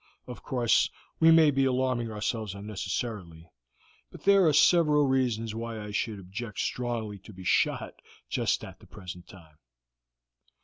[0.25, 3.51] Of course we may be alarming ourselves unnecessarily,
[4.09, 8.79] but there are several reasons why I should object strongly to be shot just at
[8.79, 9.59] the present time."